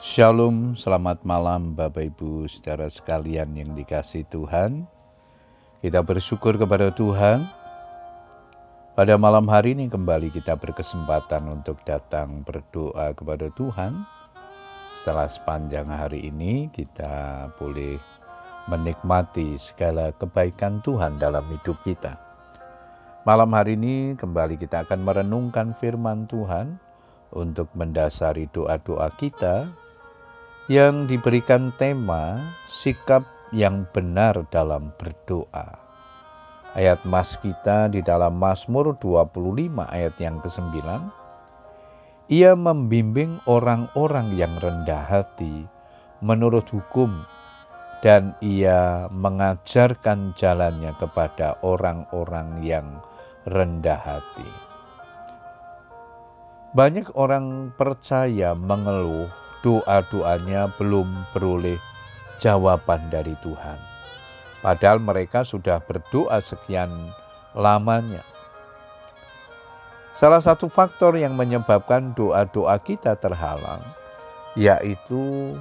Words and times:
Shalom, 0.00 0.80
selamat 0.80 1.28
malam 1.28 1.76
Bapak 1.76 2.00
Ibu 2.00 2.48
saudara 2.48 2.88
sekalian 2.88 3.52
yang 3.52 3.76
dikasih 3.76 4.24
Tuhan. 4.32 4.88
Kita 5.84 6.00
bersyukur 6.00 6.56
kepada 6.56 6.88
Tuhan. 6.88 7.44
Pada 8.96 9.20
malam 9.20 9.44
hari 9.44 9.76
ini 9.76 9.92
kembali 9.92 10.32
kita 10.32 10.56
berkesempatan 10.56 11.52
untuk 11.52 11.84
datang 11.84 12.40
berdoa 12.48 13.12
kepada 13.12 13.52
Tuhan. 13.52 14.00
Setelah 14.96 15.28
sepanjang 15.28 15.92
hari 15.92 16.32
ini 16.32 16.72
kita 16.72 17.52
boleh 17.60 18.00
menikmati 18.72 19.60
segala 19.60 20.16
kebaikan 20.16 20.80
Tuhan 20.80 21.20
dalam 21.20 21.44
hidup 21.52 21.76
kita. 21.84 22.16
Malam 23.28 23.52
hari 23.52 23.76
ini 23.76 24.16
kembali 24.16 24.56
kita 24.56 24.88
akan 24.88 25.04
merenungkan 25.04 25.76
firman 25.76 26.24
Tuhan 26.24 26.80
untuk 27.36 27.68
mendasari 27.76 28.48
doa-doa 28.48 29.12
kita 29.20 29.68
yang 30.70 31.10
diberikan 31.10 31.74
tema 31.82 32.54
sikap 32.70 33.26
yang 33.50 33.90
benar 33.90 34.46
dalam 34.54 34.94
berdoa. 34.94 35.74
Ayat 36.78 37.02
mas 37.02 37.34
kita 37.42 37.90
di 37.90 37.98
dalam 38.06 38.38
Mazmur 38.38 38.94
25 39.02 39.34
ayat 39.90 40.14
yang 40.22 40.38
ke-9. 40.38 40.78
Ia 42.30 42.54
membimbing 42.54 43.42
orang-orang 43.50 44.38
yang 44.38 44.54
rendah 44.62 45.10
hati 45.10 45.66
menurut 46.22 46.70
hukum 46.70 47.18
dan 48.06 48.38
ia 48.38 49.10
mengajarkan 49.10 50.38
jalannya 50.38 50.94
kepada 51.02 51.58
orang-orang 51.66 52.62
yang 52.62 52.86
rendah 53.42 53.98
hati. 53.98 54.46
Banyak 56.78 57.10
orang 57.18 57.74
percaya 57.74 58.54
mengeluh 58.54 59.49
doa-doanya 59.60 60.72
belum 60.80 61.06
beroleh 61.36 61.76
jawaban 62.40 63.12
dari 63.12 63.36
Tuhan. 63.44 63.78
Padahal 64.60 65.00
mereka 65.00 65.44
sudah 65.44 65.80
berdoa 65.80 66.40
sekian 66.44 67.12
lamanya. 67.56 68.24
Salah 70.16 70.42
satu 70.42 70.68
faktor 70.68 71.16
yang 71.16 71.32
menyebabkan 71.32 72.12
doa-doa 72.12 72.76
kita 72.82 73.16
terhalang 73.16 73.80
yaitu 74.58 75.54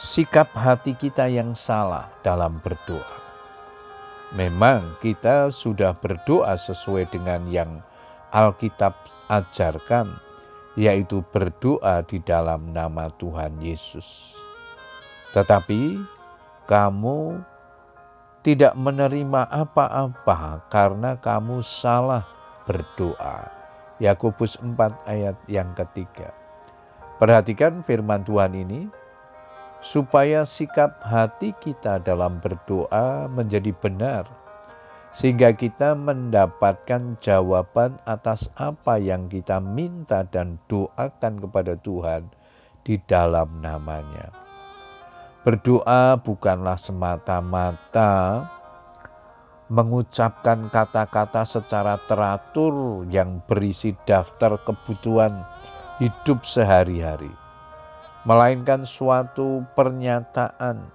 sikap 0.00 0.48
hati 0.56 0.96
kita 0.96 1.28
yang 1.28 1.52
salah 1.52 2.08
dalam 2.24 2.56
berdoa. 2.64 3.20
Memang 4.32 4.96
kita 5.04 5.52
sudah 5.52 5.92
berdoa 5.92 6.54
sesuai 6.54 7.10
dengan 7.12 7.50
yang 7.50 7.82
Alkitab 8.30 8.94
ajarkan, 9.26 10.16
yaitu 10.78 11.22
berdoa 11.34 12.02
di 12.06 12.22
dalam 12.22 12.70
nama 12.70 13.10
Tuhan 13.18 13.58
Yesus. 13.58 14.06
Tetapi 15.34 15.98
kamu 16.66 17.42
tidak 18.40 18.72
menerima 18.78 19.46
apa-apa 19.50 20.64
karena 20.70 21.18
kamu 21.18 21.62
salah 21.62 22.24
berdoa. 22.66 23.50
Yakobus 24.00 24.56
4 24.62 24.78
ayat 25.04 25.36
yang 25.44 25.76
ketiga. 25.76 26.32
Perhatikan 27.20 27.84
firman 27.84 28.24
Tuhan 28.24 28.56
ini, 28.56 28.88
supaya 29.84 30.48
sikap 30.48 31.00
hati 31.04 31.52
kita 31.60 32.00
dalam 32.00 32.40
berdoa 32.40 33.28
menjadi 33.28 33.76
benar 33.76 34.24
sehingga 35.10 35.50
kita 35.54 35.98
mendapatkan 35.98 37.18
jawaban 37.18 37.98
atas 38.06 38.46
apa 38.54 38.96
yang 38.96 39.26
kita 39.26 39.58
minta 39.58 40.22
dan 40.28 40.62
doakan 40.70 41.42
kepada 41.42 41.74
Tuhan 41.78 42.30
di 42.86 42.96
dalam 43.10 43.58
namanya. 43.58 44.30
Berdoa 45.40 46.20
bukanlah 46.20 46.76
semata-mata 46.76 48.44
mengucapkan 49.70 50.66
kata-kata 50.66 51.46
secara 51.46 51.94
teratur 52.10 53.06
yang 53.06 53.38
berisi 53.46 53.94
daftar 54.02 54.58
kebutuhan 54.66 55.46
hidup 56.02 56.42
sehari-hari, 56.42 57.30
melainkan 58.26 58.82
suatu 58.82 59.62
pernyataan 59.78 60.90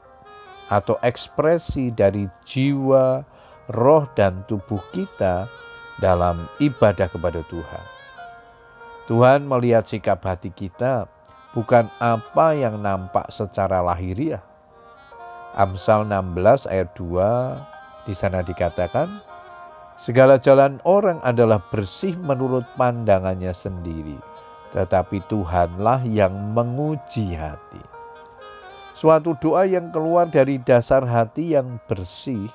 atau 0.67 1.00
ekspresi 1.00 1.94
dari 1.95 2.28
jiwa, 2.44 3.23
roh 3.72 4.06
dan 4.14 4.46
tubuh 4.46 4.81
kita 4.94 5.50
dalam 5.98 6.46
ibadah 6.62 7.08
kepada 7.08 7.42
Tuhan. 7.48 7.86
Tuhan 9.06 9.46
melihat 9.46 9.86
sikap 9.86 10.26
hati 10.26 10.50
kita 10.50 11.06
bukan 11.53 11.88
apa 12.02 12.58
yang 12.58 12.81
nampak 12.81 13.30
secara 13.30 13.80
lahiriah. 13.86 14.42
Amsal 15.56 16.03
16 16.09 16.68
ayat 16.68 16.90
2 17.00 18.09
di 18.09 18.14
sana 18.18 18.44
dikatakan, 18.44 19.24
Segala 19.96 20.36
jalan 20.36 20.84
orang 20.84 21.24
adalah 21.24 21.64
bersih 21.72 22.20
menurut 22.20 22.68
pandangannya 22.76 23.56
sendiri, 23.56 24.20
tetapi 24.76 25.24
Tuhanlah 25.32 26.03
yang 26.03 26.36
menguji 26.52 27.32
hati. 27.32 27.80
Suatu 28.92 29.40
doa 29.40 29.64
yang 29.64 29.96
keluar 29.96 30.28
dari 30.28 30.59
dasar 30.59 31.08
hati 31.08 31.56
yang 31.56 31.80
bersih 31.88 32.52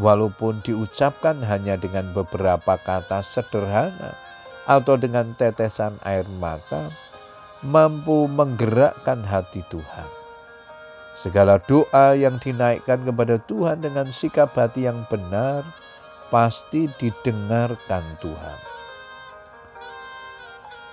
walaupun 0.00 0.64
diucapkan 0.64 1.44
hanya 1.44 1.76
dengan 1.76 2.10
beberapa 2.16 2.80
kata 2.80 3.20
sederhana 3.22 4.16
atau 4.64 4.96
dengan 4.96 5.36
tetesan 5.36 6.00
air 6.02 6.24
mata, 6.40 6.88
mampu 7.60 8.24
menggerakkan 8.26 9.20
hati 9.20 9.60
Tuhan. 9.68 10.08
Segala 11.20 11.60
doa 11.68 12.16
yang 12.16 12.40
dinaikkan 12.40 13.04
kepada 13.04 13.36
Tuhan 13.44 13.84
dengan 13.84 14.08
sikap 14.08 14.56
hati 14.56 14.88
yang 14.88 15.04
benar 15.12 15.68
pasti 16.32 16.88
didengarkan 16.96 18.16
Tuhan. 18.24 18.58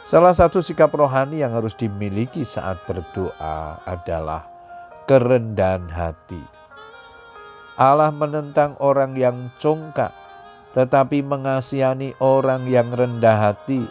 Salah 0.08 0.36
satu 0.36 0.60
sikap 0.60 0.92
rohani 0.92 1.44
yang 1.44 1.56
harus 1.56 1.76
dimiliki 1.76 2.44
saat 2.44 2.80
berdoa 2.88 3.80
adalah 3.84 4.48
kerendahan 5.08 5.88
hati 5.92 6.57
Allah 7.78 8.10
menentang 8.10 8.74
orang 8.82 9.14
yang 9.14 9.54
congkak, 9.62 10.10
tetapi 10.74 11.22
mengasihani 11.22 12.18
orang 12.18 12.66
yang 12.66 12.90
rendah 12.90 13.38
hati. 13.38 13.86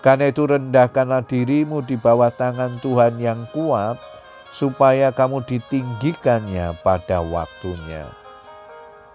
Karena 0.00 0.32
itu 0.32 0.48
rendahkanlah 0.48 1.28
dirimu 1.28 1.84
di 1.84 2.00
bawah 2.00 2.32
tangan 2.32 2.80
Tuhan 2.80 3.20
yang 3.20 3.44
kuat, 3.52 4.00
supaya 4.56 5.12
kamu 5.12 5.44
ditinggikannya 5.44 6.72
pada 6.80 7.20
waktunya. 7.20 8.08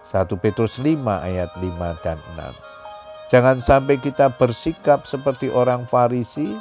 1 0.06 0.30
Petrus 0.38 0.78
5 0.78 1.02
ayat 1.02 1.50
5 1.58 2.06
dan 2.06 2.22
6. 2.38 2.54
Jangan 3.26 3.58
sampai 3.58 3.98
kita 3.98 4.30
bersikap 4.30 5.02
seperti 5.10 5.50
orang 5.50 5.90
Farisi 5.90 6.54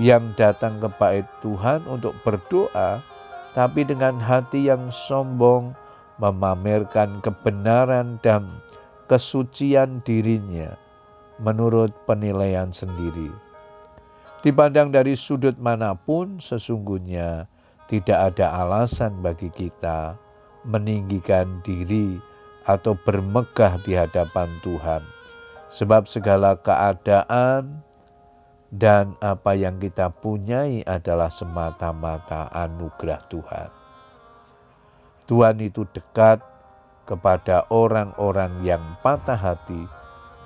yang 0.00 0.32
datang 0.40 0.80
ke 0.80 0.88
bait 0.96 1.28
Tuhan 1.44 1.84
untuk 1.84 2.16
berdoa, 2.24 3.04
tapi 3.52 3.84
dengan 3.84 4.16
hati 4.16 4.72
yang 4.72 4.88
sombong, 4.88 5.76
memamerkan 6.18 7.18
kebenaran 7.20 8.22
dan 8.22 8.46
kesucian 9.10 10.00
dirinya 10.06 10.74
menurut 11.42 11.90
penilaian 12.06 12.70
sendiri. 12.70 13.30
Dipandang 14.44 14.92
dari 14.92 15.16
sudut 15.16 15.56
mana 15.56 15.96
pun, 15.96 16.36
sesungguhnya 16.36 17.48
tidak 17.88 18.34
ada 18.34 18.64
alasan 18.64 19.24
bagi 19.24 19.48
kita 19.48 20.16
meninggikan 20.68 21.60
diri 21.64 22.20
atau 22.64 22.96
bermegah 22.96 23.80
di 23.84 23.96
hadapan 23.96 24.48
Tuhan, 24.64 25.02
sebab 25.72 26.08
segala 26.08 26.56
keadaan 26.60 27.84
dan 28.72 29.14
apa 29.20 29.52
yang 29.54 29.76
kita 29.80 30.08
punyai 30.10 30.80
adalah 30.84 31.28
semata-mata 31.28 32.48
anugerah 32.52 33.22
Tuhan. 33.28 33.83
Tuhan 35.24 35.60
itu 35.64 35.88
dekat 35.96 36.44
kepada 37.08 37.68
orang-orang 37.72 38.64
yang 38.64 38.82
patah 39.00 39.36
hati 39.36 39.88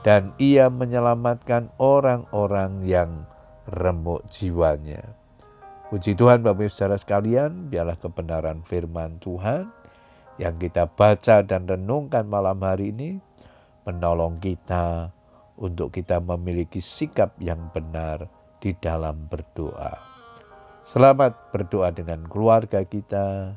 dan 0.07 0.35
ia 0.39 0.71
menyelamatkan 0.71 1.71
orang-orang 1.79 2.87
yang 2.87 3.11
remuk 3.67 4.23
jiwanya. 4.31 5.03
Puji 5.89 6.15
Tuhan 6.15 6.45
Bapak 6.45 6.69
Ibu 6.69 6.71
Saudara 6.71 7.01
sekalian, 7.01 7.73
biarlah 7.73 7.97
kebenaran 7.97 8.61
firman 8.69 9.17
Tuhan 9.25 9.73
yang 10.37 10.61
kita 10.61 10.87
baca 10.87 11.43
dan 11.43 11.67
renungkan 11.67 12.29
malam 12.29 12.61
hari 12.63 12.95
ini 12.95 13.19
menolong 13.89 14.39
kita 14.39 15.11
untuk 15.59 15.91
kita 15.91 16.23
memiliki 16.23 16.79
sikap 16.79 17.35
yang 17.43 17.73
benar 17.75 18.31
di 18.63 18.77
dalam 18.79 19.27
berdoa. 19.27 19.97
Selamat 20.87 21.53
berdoa 21.53 21.91
dengan 21.91 22.25
keluarga 22.29 22.85
kita, 22.87 23.57